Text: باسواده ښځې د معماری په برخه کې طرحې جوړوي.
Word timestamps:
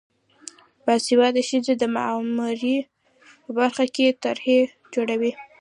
باسواده 0.85 1.41
ښځې 1.49 1.73
د 1.77 1.83
معماری 1.95 2.77
په 3.43 3.49
برخه 3.59 3.85
کې 3.95 4.17
طرحې 4.23 4.59
جوړوي. 4.93 5.31